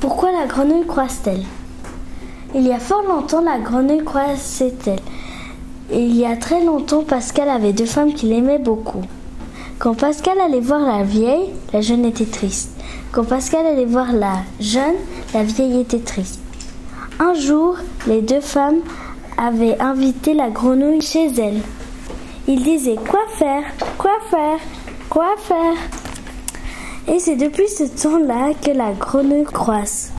Pourquoi 0.00 0.32
la 0.32 0.46
grenouille 0.46 0.86
croise-t-elle? 0.86 1.44
Il 2.54 2.66
y 2.66 2.72
a 2.72 2.78
fort 2.78 3.02
longtemps, 3.02 3.42
la 3.42 3.58
grenouille 3.58 4.02
croissait-elle. 4.02 4.98
Et 5.90 6.00
il 6.00 6.16
y 6.16 6.24
a 6.24 6.36
très 6.36 6.64
longtemps, 6.64 7.02
Pascal 7.02 7.50
avait 7.50 7.74
deux 7.74 7.84
femmes 7.84 8.14
qu'il 8.14 8.32
aimait 8.32 8.58
beaucoup. 8.58 9.02
Quand 9.78 9.94
Pascal 9.94 10.40
allait 10.40 10.60
voir 10.60 10.80
la 10.80 11.02
vieille, 11.02 11.50
la 11.74 11.82
jeune 11.82 12.06
était 12.06 12.24
triste. 12.24 12.70
Quand 13.12 13.24
Pascal 13.24 13.66
allait 13.66 13.84
voir 13.84 14.12
la 14.14 14.38
jeune, 14.58 14.96
la 15.34 15.42
vieille 15.42 15.80
était 15.80 15.98
triste. 15.98 16.40
Un 17.18 17.34
jour, 17.34 17.76
les 18.06 18.22
deux 18.22 18.40
femmes 18.40 18.80
avaient 19.36 19.78
invité 19.80 20.32
la 20.32 20.48
grenouille 20.48 21.02
chez 21.02 21.26
elles. 21.26 21.60
Ils 22.48 22.62
disaient 22.62 22.96
Quoi 22.96 23.20
faire? 23.36 23.64
Quoi 23.98 24.18
faire? 24.30 24.60
Quoi 25.10 25.34
faire 25.36 25.99
Et 27.08 27.18
c'est 27.18 27.36
depuis 27.36 27.68
ce 27.68 27.84
temps-là 27.84 28.52
que 28.54 28.70
la 28.70 28.92
grenouille 28.92 29.44
croisse. 29.44 30.12